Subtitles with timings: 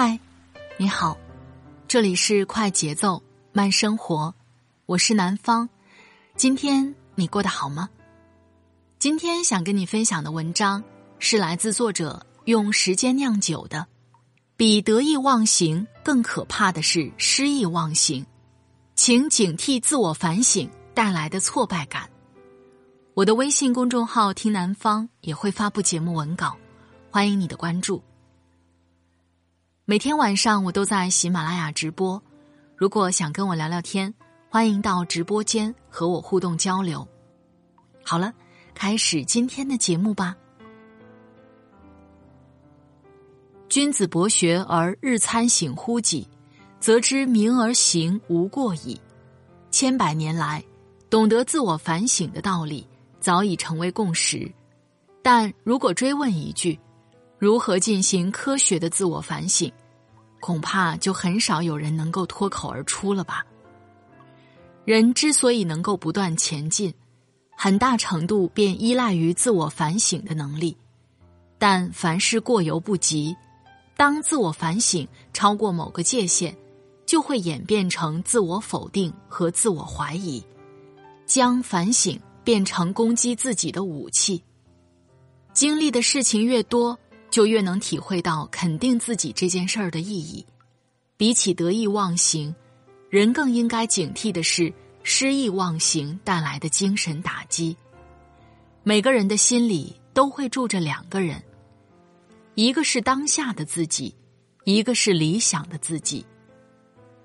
[0.00, 0.20] 嗨，
[0.76, 1.18] 你好，
[1.88, 3.20] 这里是快节奏
[3.50, 4.32] 慢生活，
[4.86, 5.68] 我是南方。
[6.36, 7.90] 今天你过得好吗？
[9.00, 10.84] 今天想跟你分享的文章
[11.18, 13.88] 是来自作者用时间酿酒的。
[14.56, 18.24] 比得意忘形更可怕的是失意忘形，
[18.94, 22.08] 请警惕自我反省带来的挫败感。
[23.14, 26.56] 我的微信公众号“听南方”也会发布节目文稿，
[27.10, 28.00] 欢迎你的关注。
[29.90, 32.22] 每天晚上我都在喜马拉雅直播，
[32.76, 34.12] 如果想跟我聊聊天，
[34.50, 37.08] 欢迎到直播间和我互动交流。
[38.04, 38.30] 好了，
[38.74, 40.36] 开始今天的节目吧。
[43.70, 46.28] 君子博学而日参省乎己，
[46.78, 49.00] 则知明而行无过矣。
[49.70, 50.62] 千百年来，
[51.08, 52.86] 懂得自我反省的道理
[53.20, 54.52] 早已成为共识。
[55.22, 56.78] 但如果追问一句，
[57.38, 59.72] 如何进行科学的自我反省，
[60.40, 63.44] 恐怕就很少有人能够脱口而出了吧。
[64.84, 66.92] 人之所以能够不断前进，
[67.56, 70.76] 很大程度便依赖于自我反省的能力。
[71.58, 73.36] 但凡事过犹不及。
[73.96, 76.56] 当自我反省超过某个界限，
[77.04, 80.40] 就会演变成自我否定和自我怀疑，
[81.26, 84.40] 将反省变成攻击自己的武器。
[85.52, 86.96] 经历的事情越多，
[87.30, 90.44] 就越能体会到肯定自己这件事儿的意义。
[91.16, 92.54] 比起得意忘形，
[93.10, 94.72] 人更应该警惕的是
[95.02, 97.76] 失意忘形带来的精神打击。
[98.82, 101.42] 每个人的心里都会住着两个人。
[102.54, 104.14] 一个是当下的自己，
[104.64, 106.24] 一个是理想的自己。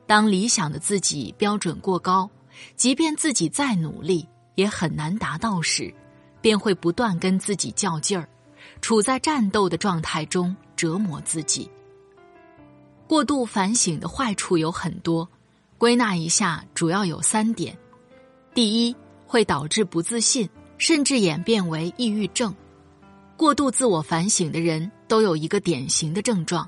[0.06, 2.30] 当理想的自己标准过高，
[2.76, 5.94] 即便自己再努力也很难达到时，
[6.42, 8.28] 便会不断跟自己较劲儿，
[8.84, 11.68] 处在战斗的状态中折磨自己。
[13.08, 15.28] 过度反省的坏处有很多，
[15.78, 17.76] 归纳一下主要有三点：
[18.54, 18.96] 第一，
[19.26, 22.54] 会导致不自信，甚至演变为抑郁症。
[23.38, 24.92] 过度自我反省的人。
[25.06, 26.68] 都有一个典型的症状：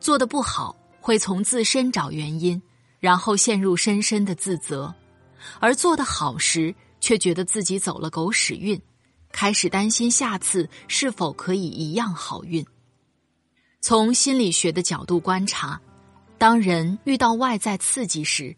[0.00, 2.60] 做的不好会从自身找原因，
[2.98, 4.92] 然后陷入深深的自责；
[5.60, 8.80] 而做得好时，却觉得自己走了狗屎运，
[9.30, 12.64] 开始担心下次是否可以一样好运。
[13.80, 15.80] 从心理学的角度观察，
[16.36, 18.56] 当人遇到外在刺激时，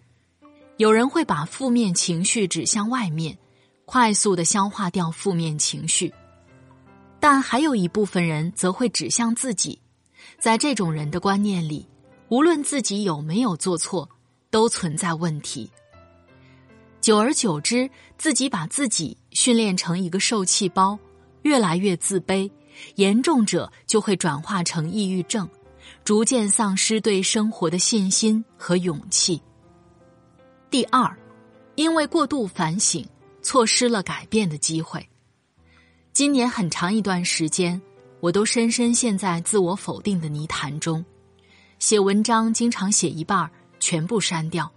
[0.78, 3.36] 有人会把负面情绪指向外面，
[3.84, 6.12] 快速的消化掉负面情绪。
[7.20, 9.78] 但还有一部分人则会指向自己，
[10.38, 11.87] 在这种人的观念里，
[12.28, 14.08] 无论自己有没有做错，
[14.50, 15.70] 都存在问题。
[17.00, 17.88] 久而久之，
[18.19, 20.99] 自己把自己训练成一个受气包，
[21.43, 22.50] 越来越自卑，
[22.97, 25.49] 严重者就会转化成抑郁症，
[26.05, 29.41] 逐渐丧失对生活的信心和勇气。
[30.71, 31.16] 第二，
[31.75, 33.06] 因为过度反省，
[33.41, 35.05] 错失了改变的机会。
[36.12, 37.81] 今年很长一段时间，
[38.21, 41.03] 我都深深陷在自我否定的泥潭中，
[41.78, 44.71] 写文章经常写一半全部删掉，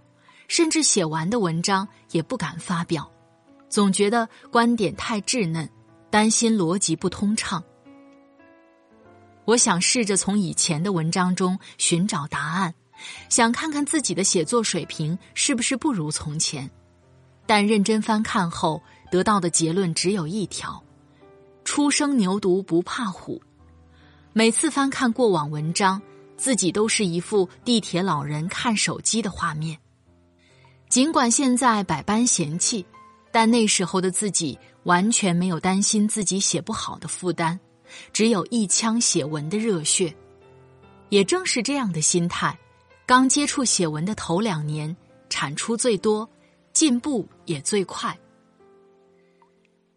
[0.48, 3.10] 甚至写完的文章也不敢发表，
[3.68, 5.68] 总觉得观点太稚嫩，
[6.10, 7.62] 担心逻辑不通畅。
[9.44, 12.74] 我想试着从以前的文章中寻找答案，
[13.28, 16.70] 想看看自己的写作水平是不是不如从前，
[17.46, 20.82] 但认真翻看后得到的结论只有一条。
[21.62, 23.42] 初生牛犊不怕虎，
[24.32, 26.00] 每次翻看过往文章，
[26.36, 29.78] 自己都是一副地铁老人看手机的画面。
[30.94, 32.86] 尽管现在百般嫌弃，
[33.32, 37.58] 但那时候的自己完全没有担心自己写不好的负担，
[38.12, 40.14] 只有一腔写文的热血。
[41.08, 42.56] 也正是这样的心态，
[43.06, 44.96] 刚接触写文的头两年，
[45.28, 46.30] 产出最多，
[46.72, 48.16] 进步也最快。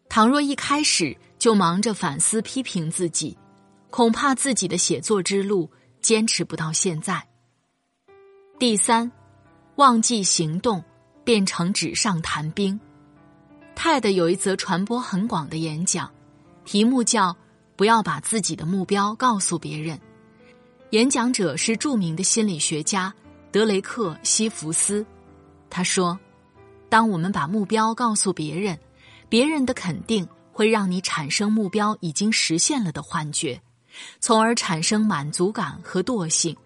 [0.09, 3.38] 倘若一开始，就忙着反思批评自己，
[3.91, 5.69] 恐怕自己的写作之路
[6.01, 7.23] 坚持不到现在。
[8.57, 9.11] 第三，
[9.77, 10.83] 忘记行动，
[11.24, 12.79] 变成纸上谈兵。
[13.75, 16.12] TED 有一则传播很广的演讲，
[16.65, 17.35] 题目叫
[17.77, 20.00] “不要把自己的目标告诉别人”。
[20.91, 23.13] 演讲者是著名的心理学家
[23.51, 25.06] 德雷克·西弗斯。
[25.69, 26.19] 他说
[26.89, 28.79] ：“当我们把目标告诉别人，
[29.29, 33.62] 别人的肯定会让你产生目标已经实现了的幻觉，
[34.19, 36.57] 从而产生满足感和惰性，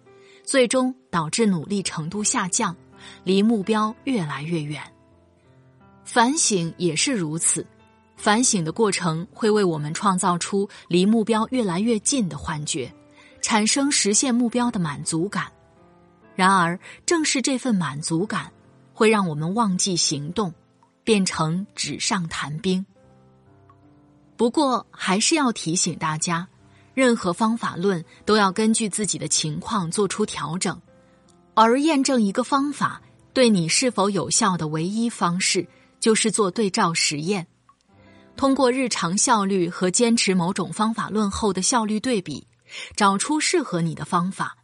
[0.44, 2.74] 最终导致努力程度下降，
[3.24, 4.82] 离目标越来越远。
[6.04, 7.66] 反省也是如此，
[8.16, 12.92] 反省的过程会为我们创造出离目标越来越近的幻觉，
[13.40, 15.50] 产生实现目标的满足感。
[16.34, 18.52] 然而，正是这份满足感。”
[18.94, 20.52] 会让我们忘记行动，
[21.02, 22.84] 变成纸上谈兵。
[24.36, 26.46] 不过，还是要提醒大家，
[26.92, 30.78] 任何方法论都要根据自己的情况做出调整，
[31.54, 33.00] 而验证一个方法
[33.32, 35.66] 对你是否有效的唯一方式，
[36.00, 37.46] 就是做对照实验，
[38.36, 42.46] 通过日常效率和坚持某种方法论后的效率对比，
[42.96, 44.56] 找出适合你的方法。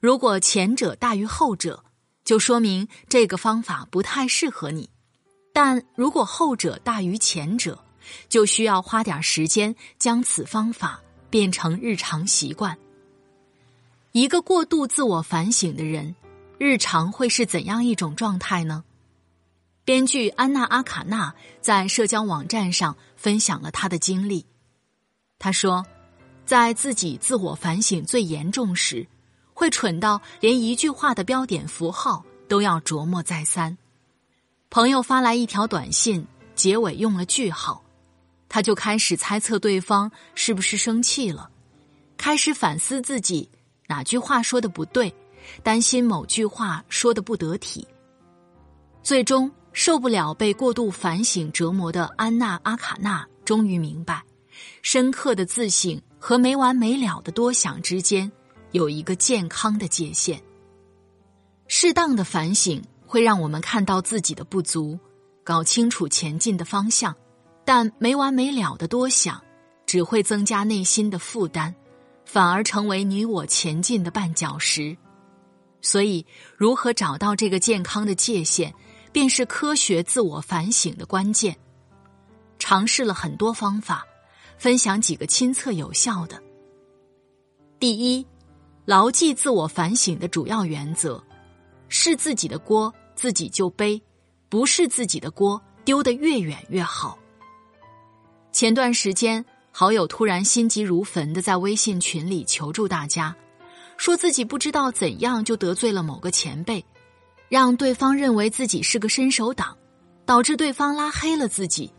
[0.00, 1.82] 如果前者大于后者。
[2.26, 4.90] 就说明这个方法不太适合你，
[5.52, 7.78] 但如果后者大于前者，
[8.28, 11.00] 就需要花点时间将此方法
[11.30, 12.76] 变成日常习惯。
[14.10, 16.16] 一个过度自我反省的人，
[16.58, 18.84] 日常会是怎样一种状态呢？
[19.84, 24.46] 编剧安娜阿卡纳在社交网站上分享了他的经历。
[25.38, 25.84] 他说，
[26.44, 29.06] 在自己自我反省最严重时。
[29.58, 33.78] 会蠢到连一句话的标点符号都要琢磨再三。
[34.68, 37.82] 朋友发来一条短信，结尾用了句号，
[38.50, 41.48] 他就开始猜测对方是不是生气了，
[42.18, 43.48] 开始反思自己
[43.86, 45.14] 哪句话说的不对，
[45.62, 47.86] 担心某句话说的不得体。
[49.02, 54.22] 最终受不了被过度反省折磨的安娜阿卡纳，终于明白，
[54.82, 58.30] 深刻的自省和没完没了的多想之间。
[58.72, 60.42] 有一个健康的界限。
[61.66, 64.98] 适当的反省会让我们看到自己的不足，
[65.44, 67.14] 搞清楚前进的方向，
[67.64, 69.42] 但没完没了的多想，
[69.86, 71.72] 只会增加内心的负担，
[72.24, 74.96] 反而成为你我前进的绊脚石。
[75.86, 78.72] 所以，如何找到这个健康的界限，
[79.12, 81.56] 便是科学自我反省的关键。
[82.58, 84.04] 尝试了很多方法，
[84.58, 86.42] 分享几个亲测有效的。
[87.78, 88.26] 第一。
[88.84, 91.20] 牢记自我反省的主要原则：
[91.88, 94.00] 是自己的锅自己就背，
[94.48, 97.18] 不是自己的锅丢得越远越好。
[98.52, 103.36] 前段时间，好友突然心急如焚的在微信群里求助大家，
[103.96, 106.84] 说自己不知道怎样就得罪了某个前辈，
[107.48, 109.76] 让对方认为自己是个伸手党，
[110.24, 111.92] 导致对方拉黑了自己，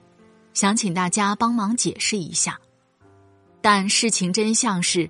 [0.54, 2.60] 想请大家帮忙解释一下。
[3.62, 5.10] 但事情真相是。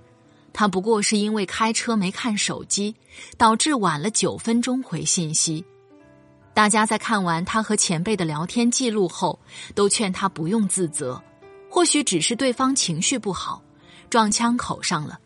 [0.50, 2.92] 他不过是因为开车没看手机，
[3.36, 5.64] 导致晚了九分钟回信息。
[6.52, 9.38] 大家在看完他和前辈的聊天记录后，
[9.76, 11.22] 都劝他不用自责，
[11.70, 13.62] 或许只是对方情绪不好，
[14.10, 15.20] 撞枪口上了。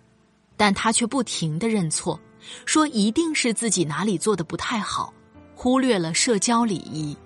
[0.63, 2.21] 但他却不停的认错，
[2.65, 5.13] 说一定是自己哪里做的不太好，
[5.57, 7.17] 忽略了社交礼仪。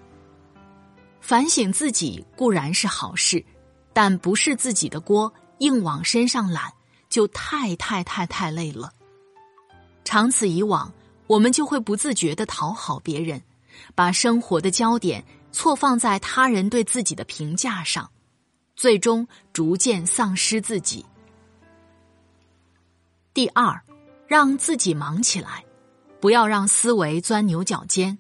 [1.20, 3.44] 反省自己固然是好事，
[3.92, 6.72] 但不是自己的锅，硬往身上揽。
[7.10, 8.90] 就太太太太累了。
[10.02, 10.90] 长此以往，
[11.26, 13.42] 我们就会不自觉的讨好别人，
[13.94, 18.10] 把生活的焦点错放在他人对自己的评价上，
[18.76, 21.04] 最终逐渐丧失自己。
[23.36, 23.78] 第二，
[24.26, 25.62] 让自己忙起来，
[26.22, 28.16] 不要让思维钻牛角尖。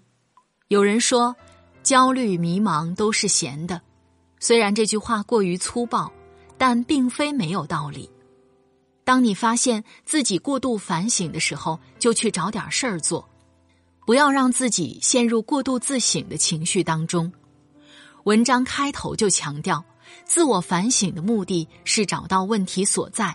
[0.68, 1.34] 有人说，
[1.82, 3.80] 焦虑、迷茫都是闲的，
[4.38, 6.12] 虽然这句话过于粗暴，
[6.58, 8.10] 但并非没有道理。
[9.04, 13.26] 当你发现自己过度反省的时候，就去找点事儿做，
[14.04, 17.32] 不要让自己陷入过度自省的情绪当中。
[18.24, 19.82] 文章开头就强调，
[20.26, 23.34] 自我反省的目的是找到问题所在，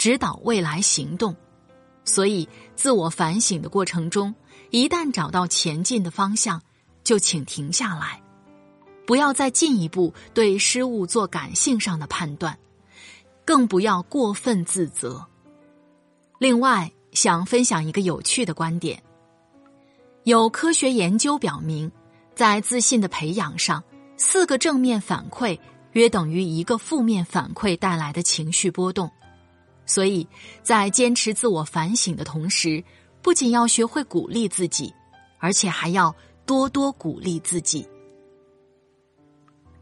[0.00, 1.36] 指导未来行动。
[2.06, 4.34] 所以，自我反省的过程中，
[4.70, 6.62] 一旦找到前进的方向，
[7.04, 8.22] 就请停下来，
[9.06, 12.58] 不要再进一步对失误做感性上的判断。
[13.44, 15.22] 更不要过分自责。
[16.38, 19.02] 另外，想分享一个有趣的观点：
[20.24, 21.92] 有科学研究表明，
[22.34, 23.84] 在自信的培养上，
[24.16, 25.58] 四个正面反馈
[25.92, 29.10] 约等于一个负面反馈带来的情绪波动。
[29.86, 30.26] 所以
[30.62, 32.82] 在坚持自我反省的同时，
[33.22, 34.92] 不仅要学会鼓励自己，
[35.38, 36.14] 而且还要
[36.46, 37.86] 多多鼓励自己。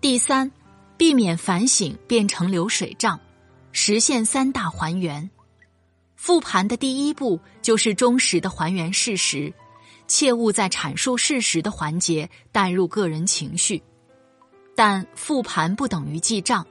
[0.00, 0.50] 第三。
[0.98, 3.20] 避免反省变成流水账，
[3.70, 5.30] 实现三大还原。
[6.16, 9.54] 复盘的第一步就是忠实的还原事实，
[10.08, 13.80] 切勿在阐述事实的环节带入个人情绪。
[14.74, 16.66] 但复盘不等于记账，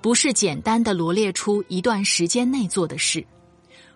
[0.00, 3.24] 不是简单的罗列出一段时间内做的事。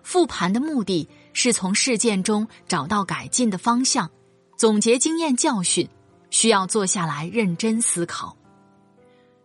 [0.03, 4.09] 复盘的目的是从事件中找到改进的方向，
[4.55, 5.87] 总结经验教训，
[6.29, 8.37] 需要坐下来认真思考。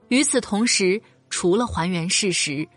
[0.08, 2.68] 与此同时，除了还原事实，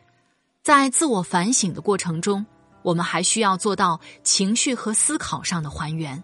[0.61, 2.45] 在自我反省的过程中，
[2.83, 6.23] 我们还需要做到情绪和思考上的还原。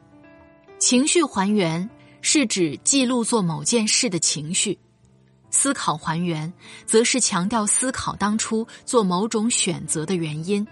[0.78, 1.90] 情绪还原
[2.22, 4.80] 是指记录做某件事的情绪，
[5.52, 6.52] 思考还原
[6.86, 10.68] 则是强调思考当初做某种选择的原因。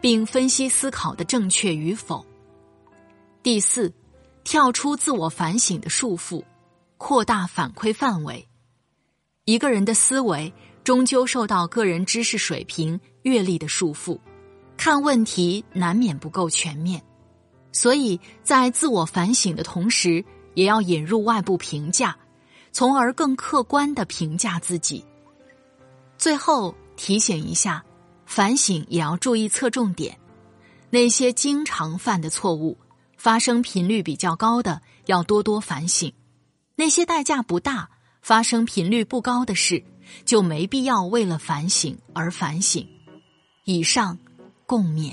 [0.00, 2.24] 并分析思考的正确与否。
[3.42, 3.92] 第四，
[4.44, 6.42] 跳出自我反省的束缚，
[6.96, 8.48] 扩大反馈范围。
[9.44, 10.52] 一个人的思维
[10.84, 14.18] 终究受到个人知识水平、阅历的束缚，
[14.76, 17.02] 看问题难免不够全面。
[17.72, 22.16] 所以在自我反省的同时，也要引入外部评价，
[22.72, 25.04] 从而更客观的评价自己。
[26.18, 27.84] 最后提醒一下。
[28.26, 30.16] 反省也要注意侧重点，
[30.88, 32.78] 那些经常犯的错误、
[33.16, 36.12] 发生频率比较高的，要多多反省；
[36.76, 37.90] 那些代价不大、
[38.22, 39.82] 发生频率不高的事，
[40.24, 42.86] 就没必要为了反省而反省。
[43.64, 44.16] 以上，
[44.64, 45.12] 共勉。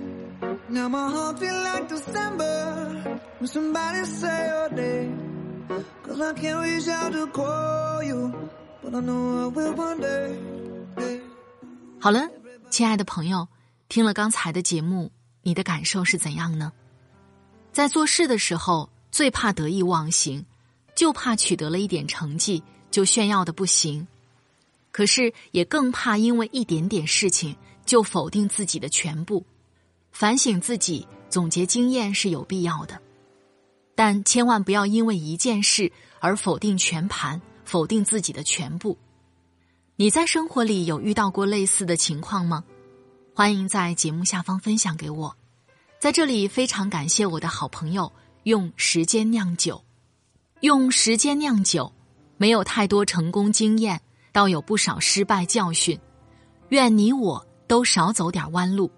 [0.71, 3.03] Now my heart feel like December
[3.39, 5.67] when somebody say your name.
[6.01, 8.33] Cause I can't reach out to call you,
[8.81, 11.19] but I know I will one day.
[11.99, 12.29] 好了，
[12.69, 13.49] 亲爱的朋友，
[13.89, 15.11] 听了刚才的节目，
[15.41, 16.71] 你的感受是怎样呢？
[17.73, 20.45] 在做事的时候，最怕得意忘形，
[20.95, 24.07] 就怕取得了一点成绩就炫耀的不行，
[24.93, 29.45] 可是也更怕因为一点点事情就否定自己的全部。
[30.11, 32.99] 反省自己、总结经验是有必要的，
[33.95, 38.97] 但千万不要因为一件事而否定全盘、否定自己的全部。
[39.95, 42.63] 你在生活里有遇到过类似的情况吗？
[43.33, 45.35] 欢迎在节目下方分享给我。
[45.99, 48.11] 在这里，非常感谢我的好朋友
[48.43, 49.83] 用时间酿酒，
[50.61, 51.93] 用时间酿酒，
[52.37, 54.01] 没有太多成功经验，
[54.31, 55.97] 倒有不少失败教训。
[56.69, 58.91] 愿你我都少走点弯路。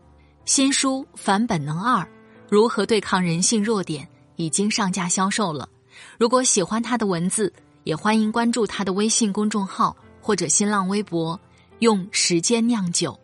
[0.46, 2.06] 新书《反本能二：
[2.50, 5.70] 如何对抗人性弱点》已经上架销售了。
[6.18, 7.52] 如果喜欢他的文字，
[7.86, 11.40] 也欢迎关注他的微信公众号或者新浪微博。
[11.80, 13.20] 用时间酿酒，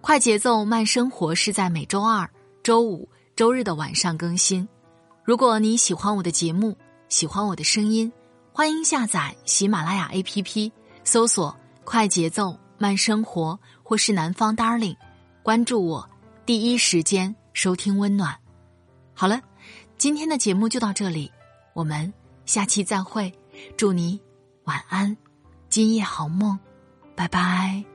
[0.00, 2.28] 快节奏慢生活是在每周二、
[2.62, 4.68] 周五、周日的晚上更新。
[5.24, 6.76] 如果你喜欢我的节目，
[7.08, 8.12] 喜欢我的声音，
[8.52, 10.70] 欢迎下载喜马拉雅 APP，
[11.04, 14.96] 搜索“快节奏慢生活”或是“南方 Darling”，
[15.42, 16.08] 关注我。
[16.46, 18.36] 第一时间收听温暖。
[19.14, 19.40] 好了，
[19.96, 21.32] 今天的节目就到这里，
[21.72, 22.12] 我们
[22.44, 23.32] 下期再会。
[23.76, 24.20] 祝你
[24.64, 25.16] 晚安，
[25.70, 26.58] 今夜好梦，
[27.14, 27.93] 拜拜。